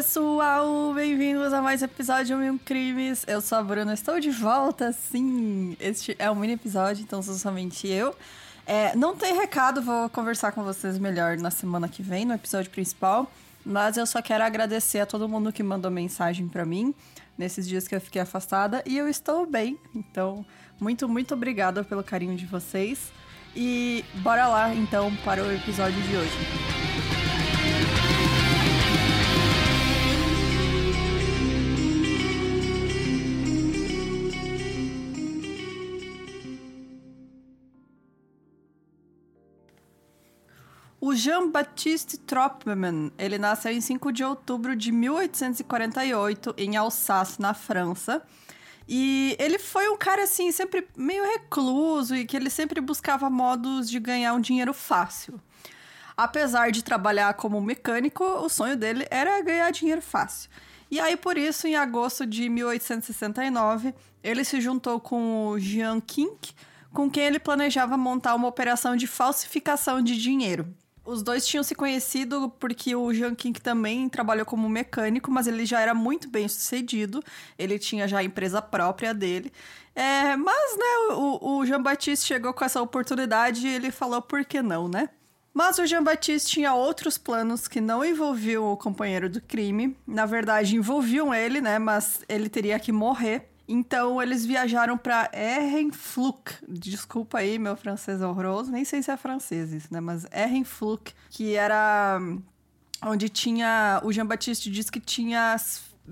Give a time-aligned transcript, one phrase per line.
[0.00, 3.22] pessoal, bem-vindos a mais um episódio Mil Crimes.
[3.26, 5.76] Eu sou a Bruna, estou de volta, sim.
[5.78, 8.16] Este é um mini episódio, então sou somente eu.
[8.66, 12.70] É, não tem recado, vou conversar com vocês melhor na semana que vem, no episódio
[12.70, 13.30] principal.
[13.62, 16.94] Mas eu só quero agradecer a todo mundo que mandou mensagem para mim
[17.36, 19.78] nesses dias que eu fiquei afastada e eu estou bem.
[19.94, 20.46] Então,
[20.80, 23.12] muito, muito obrigada pelo carinho de vocês.
[23.54, 26.79] E bora lá então para o episódio de hoje.
[41.00, 48.22] O Jean-Baptiste Tropman, ele nasceu em 5 de outubro de 1848 em Alsace, na França.
[48.86, 53.88] E ele foi um cara assim, sempre meio recluso e que ele sempre buscava modos
[53.88, 55.40] de ganhar um dinheiro fácil.
[56.14, 60.50] Apesar de trabalhar como mecânico, o sonho dele era ganhar dinheiro fácil.
[60.90, 66.52] E aí, por isso, em agosto de 1869, ele se juntou com o Jean Kink,
[66.92, 70.66] com quem ele planejava montar uma operação de falsificação de dinheiro.
[71.10, 75.66] Os dois tinham se conhecido porque o Jean King também trabalhou como mecânico, mas ele
[75.66, 77.20] já era muito bem sucedido.
[77.58, 79.52] Ele tinha já a empresa própria dele.
[79.92, 84.44] É, mas, né, o, o Jean Baptiste chegou com essa oportunidade e ele falou por
[84.44, 85.08] que não, né?
[85.52, 89.96] Mas o Jean Baptiste tinha outros planos que não envolviam o companheiro do crime.
[90.06, 91.76] Na verdade, envolviam ele, né?
[91.80, 93.49] Mas ele teria que morrer.
[93.72, 96.54] Então eles viajaram para Ehrenfluck.
[96.68, 100.00] Desculpa aí meu francês horroroso, nem sei se é francês isso, né?
[100.00, 102.20] Mas Ehrenfluck, que era
[103.00, 105.54] onde tinha o Jean Baptiste disse que tinha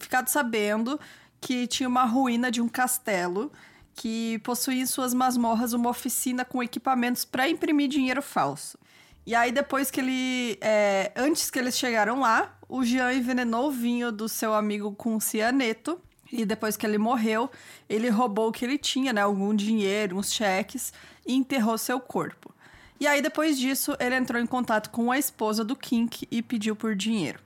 [0.00, 0.98] ficado sabendo
[1.40, 3.52] que tinha uma ruína de um castelo
[3.94, 8.76] que possuía em suas masmorras uma oficina com equipamentos para imprimir dinheiro falso.
[9.24, 10.58] E aí, depois que ele.
[10.60, 15.20] É, antes que eles chegaram lá, o Jean envenenou o vinho do seu amigo com
[15.20, 16.00] cianeto
[16.32, 17.50] e depois que ele morreu,
[17.88, 19.20] ele roubou o que ele tinha, né?
[19.20, 20.92] Algum dinheiro, uns cheques,
[21.26, 22.54] e enterrou seu corpo.
[22.98, 26.74] E aí, depois disso, ele entrou em contato com a esposa do Kink e pediu
[26.74, 27.43] por dinheiro.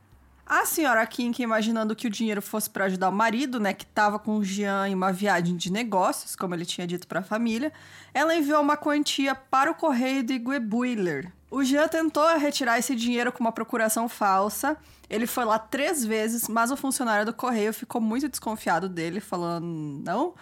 [0.51, 4.19] A senhora Kink, imaginando que o dinheiro fosse para ajudar o marido, né, que estava
[4.19, 7.71] com o Jean em uma viagem de negócios, como ele tinha dito para a família,
[8.15, 11.31] ela enviou uma quantia para o correio de Guebuiler.
[11.51, 14.75] O Jean tentou retirar esse dinheiro com uma procuração falsa.
[15.11, 19.67] Ele foi lá três vezes, mas o funcionário do correio ficou muito desconfiado dele, falando:
[20.03, 20.35] não.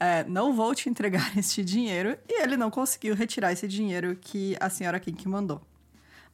[0.00, 2.18] É, não vou te entregar este dinheiro.
[2.28, 5.62] E ele não conseguiu retirar esse dinheiro que a senhora Kink mandou.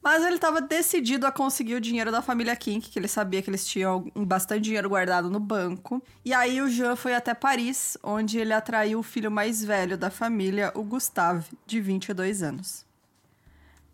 [0.01, 3.49] Mas ele estava decidido a conseguir o dinheiro da família Kink, que ele sabia que
[3.49, 6.01] eles tinham bastante dinheiro guardado no banco.
[6.25, 10.09] E aí o Jean foi até Paris, onde ele atraiu o filho mais velho da
[10.09, 12.83] família, o Gustave, de 22 anos.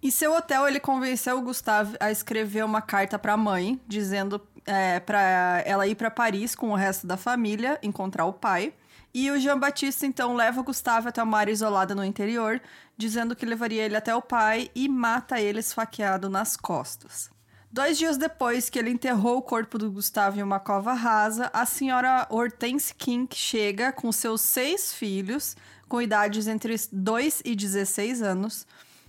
[0.01, 4.39] Em seu hotel, ele convenceu o Gustave a escrever uma carta para a mãe, dizendo
[4.65, 8.73] é, para ela ir para Paris com o resto da família, encontrar o pai.
[9.19, 12.61] E o Jean Baptiste então leva o Gustavo até uma área isolada no interior,
[12.95, 17.27] dizendo que levaria ele até o pai e mata ele esfaqueado nas costas.
[17.71, 21.65] Dois dias depois que ele enterrou o corpo do Gustavo em uma cova rasa, a
[21.65, 25.57] senhora Hortense King chega com seus seis filhos,
[25.89, 28.67] com idades entre 2 e 16 anos.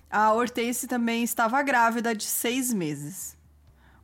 [0.09, 3.37] A Hortense também estava grávida de seis meses.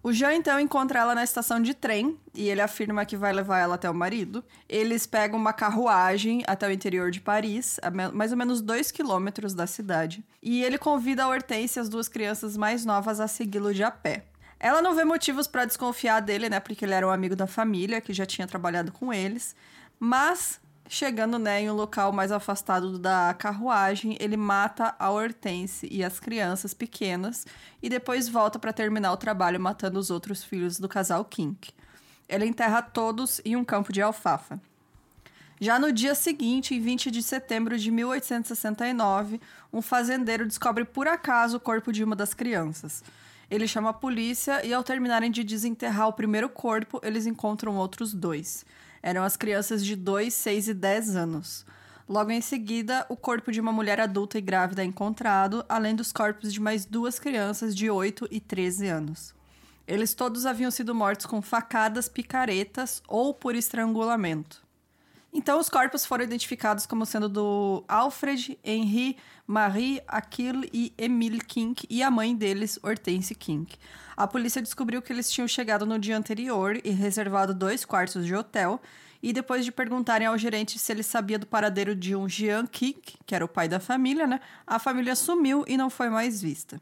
[0.05, 3.57] O Jean então encontra ela na estação de trem e ele afirma que vai levar
[3.57, 4.45] ela até o marido.
[4.69, 9.55] Eles pegam uma carruagem até o interior de Paris, a mais ou menos dois quilômetros
[9.55, 10.23] da cidade.
[10.43, 13.89] E ele convida a Hortense e as duas crianças mais novas a segui-lo de a
[13.89, 14.25] pé.
[14.59, 16.59] Ela não vê motivos para desconfiar dele, né?
[16.59, 19.55] Porque ele era um amigo da família que já tinha trabalhado com eles.
[19.99, 26.03] Mas Chegando né, em um local mais afastado da carruagem, ele mata a Hortense e
[26.03, 27.45] as crianças pequenas
[27.81, 31.71] e depois volta para terminar o trabalho matando os outros filhos do casal Kink.
[32.29, 34.61] Ele enterra todos em um campo de alfafa.
[35.59, 39.41] Já no dia seguinte, em 20 de setembro de 1869,
[39.73, 43.03] um fazendeiro descobre por acaso o corpo de uma das crianças.
[43.49, 48.13] Ele chama a polícia e, ao terminarem de desenterrar o primeiro corpo, eles encontram outros
[48.13, 48.65] dois
[49.05, 51.63] eram as crianças de 2, 6 e 10 anos.
[52.09, 56.11] Logo em seguida, o corpo de uma mulher adulta e grávida é encontrado, além dos
[56.11, 59.35] corpos de mais duas crianças de 8 e 13 anos.
[59.87, 64.65] Eles todos haviam sido mortos com facadas, picaretas ou por estrangulamento.
[65.31, 71.85] Então, os corpos foram identificados como sendo do Alfred, Henri, Marie, Achille e Emile Kink
[71.89, 73.77] e a mãe deles, Hortense Kink.
[74.17, 78.33] A polícia descobriu que eles tinham chegado no dia anterior e reservado dois quartos de
[78.33, 78.81] hotel.
[79.21, 83.17] E depois de perguntarem ao gerente se ele sabia do paradeiro de um Jean Kink,
[83.25, 84.39] que era o pai da família, né?
[84.67, 86.79] A família sumiu e não foi mais vista.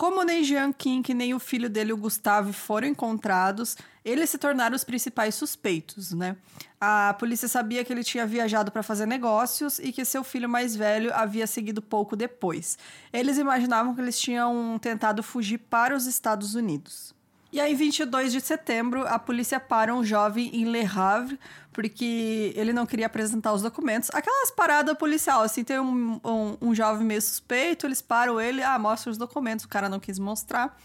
[0.00, 4.74] Como nem Jean King nem o filho dele, o Gustavo, foram encontrados, eles se tornaram
[4.74, 6.38] os principais suspeitos, né?
[6.80, 10.74] A polícia sabia que ele tinha viajado para fazer negócios e que seu filho mais
[10.74, 12.78] velho havia seguido pouco depois.
[13.12, 17.14] Eles imaginavam que eles tinham tentado fugir para os Estados Unidos.
[17.52, 21.38] E aí, 22 de setembro, a polícia para um jovem em Le Havre,
[21.72, 24.08] porque ele não queria apresentar os documentos.
[24.12, 28.78] Aquelas paradas policial, assim, tem um, um, um jovem meio suspeito, eles param ele, ah,
[28.78, 30.78] mostra os documentos, o cara não quis mostrar.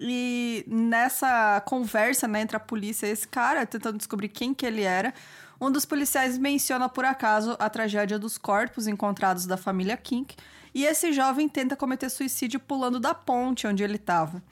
[0.00, 4.82] E nessa conversa né, entre a polícia e esse cara, tentando descobrir quem que ele
[4.82, 5.14] era,
[5.60, 10.34] um dos policiais menciona por acaso a tragédia dos corpos encontrados da família Kink,
[10.74, 14.42] e esse jovem tenta cometer suicídio pulando da ponte onde ele estava.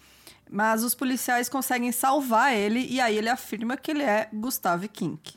[0.51, 5.37] Mas os policiais conseguem salvar ele e aí ele afirma que ele é Gustavo Kink.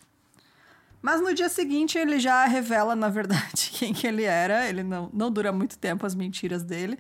[1.02, 4.68] Mas no dia seguinte ele já revela, na verdade, quem que ele era.
[4.68, 6.98] Ele não, não dura muito tempo as mentiras dele.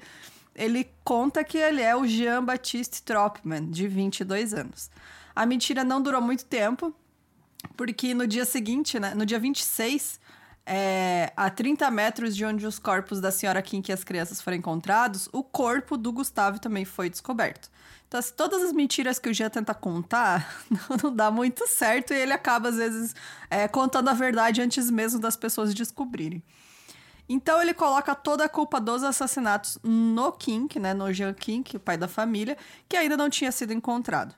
[0.55, 4.89] Ele conta que ele é o Jean-Baptiste Tropman, de 22 anos.
[5.35, 6.93] A mentira não durou muito tempo,
[7.77, 10.19] porque no dia seguinte, né, no dia 26,
[10.65, 14.57] é, a 30 metros de onde os corpos da senhora Kim e as crianças foram
[14.57, 17.69] encontrados, o corpo do Gustavo também foi descoberto.
[18.07, 20.63] Então, se todas as mentiras que o Jean tenta contar,
[21.01, 23.15] não, dá muito certo e ele acaba, às vezes,
[23.49, 26.43] é, contando a verdade antes mesmo das pessoas descobrirem.
[27.29, 31.79] Então ele coloca toda a culpa dos assassinatos no Kink, né, no Jean Kink, o
[31.79, 32.57] pai da família,
[32.89, 34.35] que ainda não tinha sido encontrado.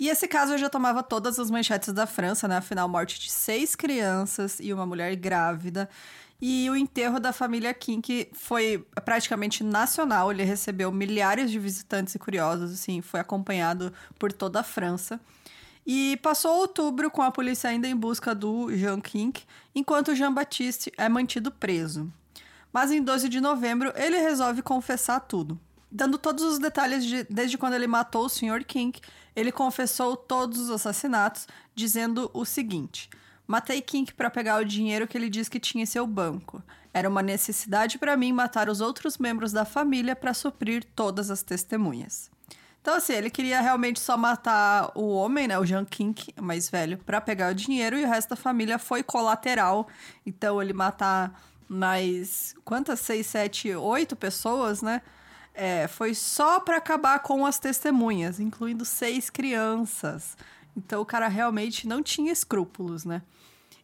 [0.00, 2.56] E esse caso já tomava todas as manchetes da França, né?
[2.56, 5.90] Afinal, morte de seis crianças e uma mulher grávida.
[6.40, 10.32] E o enterro da família Kink foi praticamente nacional.
[10.32, 15.20] Ele recebeu milhares de visitantes e curiosos, assim, foi acompanhado por toda a França.
[15.86, 19.44] E passou outubro com a polícia ainda em busca do Jean Kink,
[19.74, 22.10] enquanto Jean-Baptiste é mantido preso.
[22.72, 25.60] Mas em 12 de novembro ele resolve confessar tudo.
[25.90, 28.64] Dando todos os detalhes de, desde quando ele matou o Sr.
[28.64, 29.00] Kink,
[29.34, 33.10] ele confessou todos os assassinatos, dizendo o seguinte:
[33.46, 36.62] Matei Kink para pegar o dinheiro que ele diz que tinha em seu banco.
[36.92, 41.42] Era uma necessidade para mim matar os outros membros da família para suprir todas as
[41.42, 42.30] testemunhas.
[42.80, 46.96] Então, assim, ele queria realmente só matar o homem, né, o Jean Kink, mais velho,
[46.98, 49.86] para pegar o dinheiro e o resto da família foi colateral.
[50.24, 53.00] Então, ele matar mais quantas?
[53.00, 55.02] Seis, sete, oito pessoas, né?
[55.54, 60.36] É, foi só para acabar com as testemunhas, incluindo seis crianças.
[60.76, 63.22] Então, o cara realmente não tinha escrúpulos, né?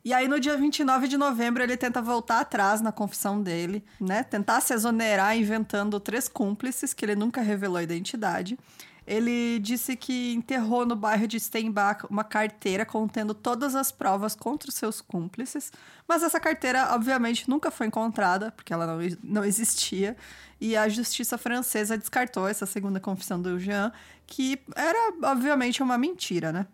[0.05, 4.23] E aí, no dia 29 de novembro, ele tenta voltar atrás na confissão dele, né?
[4.23, 8.57] Tentar se exonerar inventando três cúmplices, que ele nunca revelou a identidade.
[9.07, 14.69] Ele disse que enterrou no bairro de Steinbach uma carteira contendo todas as provas contra
[14.69, 15.73] os seus cúmplices,
[16.09, 20.17] mas essa carteira, obviamente, nunca foi encontrada, porque ela não, não existia,
[20.61, 23.93] e a justiça francesa descartou essa segunda confissão do Jean,
[24.27, 26.67] que era, obviamente, uma mentira, né?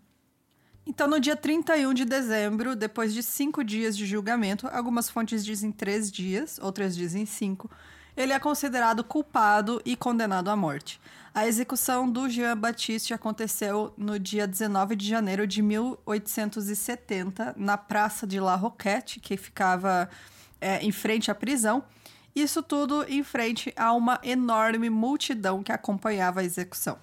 [0.87, 5.70] Então, no dia 31 de dezembro, depois de cinco dias de julgamento, algumas fontes dizem
[5.70, 7.70] três dias, outras dizem cinco,
[8.17, 11.00] ele é considerado culpado e condenado à morte.
[11.35, 18.27] A execução do Jean Baptiste aconteceu no dia 19 de janeiro de 1870, na Praça
[18.27, 20.10] de La Roquette, que ficava
[20.60, 21.82] é, em frente à prisão.
[22.34, 26.98] Isso tudo em frente a uma enorme multidão que acompanhava a execução.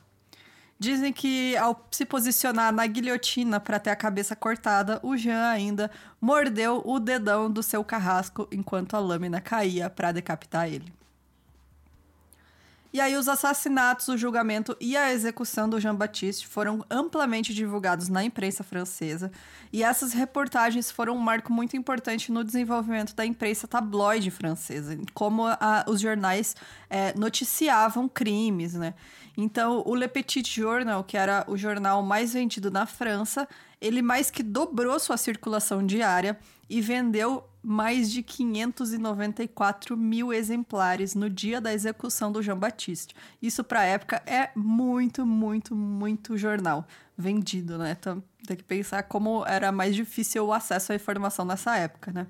[0.79, 5.91] Dizem que ao se posicionar na guilhotina para ter a cabeça cortada, o Jean ainda
[6.21, 10.99] mordeu o dedão do seu carrasco enquanto a lâmina caía para decapitar ele.
[12.91, 18.23] E aí, os assassinatos, o julgamento e a execução do Jean-Baptiste foram amplamente divulgados na
[18.23, 19.31] imprensa francesa,
[19.71, 25.45] e essas reportagens foram um marco muito importante no desenvolvimento da imprensa tabloide francesa, como
[25.45, 26.55] a, os jornais
[26.89, 28.95] é, noticiavam crimes, né?
[29.41, 33.47] Então, o Le Petit Journal, que era o jornal mais vendido na França,
[33.79, 36.37] ele mais que dobrou sua circulação diária
[36.69, 43.15] e vendeu mais de 594 mil exemplares no dia da execução do Jean Baptiste.
[43.41, 46.85] Isso, para a época, é muito, muito, muito jornal
[47.17, 47.95] vendido, né?
[47.97, 52.27] Então, tem que pensar como era mais difícil o acesso à informação nessa época, né?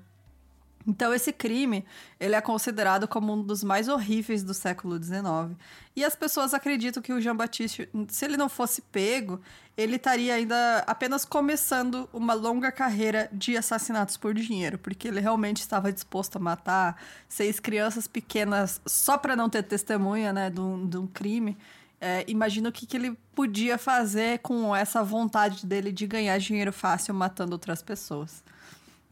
[0.86, 1.84] Então, esse crime,
[2.18, 5.56] ele é considerado como um dos mais horríveis do século XIX.
[5.94, 9.40] E as pessoas acreditam que o Jean-Baptiste, se ele não fosse pego,
[9.76, 15.58] ele estaria ainda apenas começando uma longa carreira de assassinatos por dinheiro, porque ele realmente
[15.58, 20.88] estava disposto a matar seis crianças pequenas só para não ter testemunha, né, de um,
[20.88, 21.58] de um crime.
[22.00, 26.72] É, imagina o que, que ele podia fazer com essa vontade dele de ganhar dinheiro
[26.72, 28.42] fácil matando outras pessoas.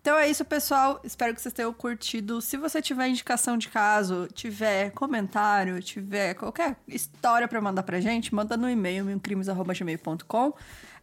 [0.08, 1.02] Então é isso, pessoal.
[1.04, 2.40] Espero que vocês tenham curtido.
[2.40, 8.34] Se você tiver indicação de caso, tiver comentário, tiver qualquer história para mandar pra gente,
[8.34, 10.54] manda no e-mail milcrimes.gmail.com.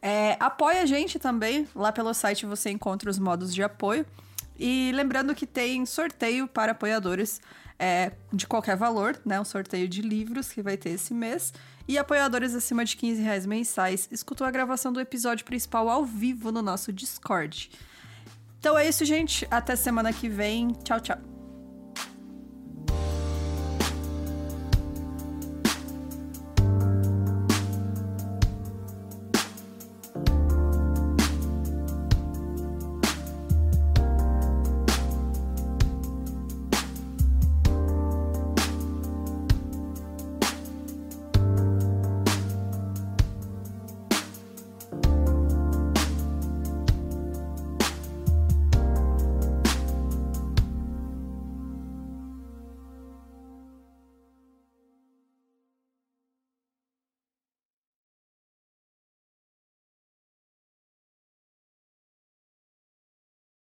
[0.01, 1.67] É, apoia a gente também.
[1.75, 4.07] Lá pelo site você encontra os modos de apoio.
[4.57, 7.39] E lembrando que tem sorteio para apoiadores
[7.77, 9.39] é, de qualquer valor, né?
[9.39, 11.53] Um sorteio de livros que vai ter esse mês.
[11.87, 16.51] E apoiadores acima de 15 reais mensais escutou a gravação do episódio principal ao vivo
[16.51, 17.69] no nosso Discord.
[18.65, 19.47] Então é isso, gente.
[19.51, 20.69] Até semana que vem.
[20.83, 21.34] Tchau, tchau.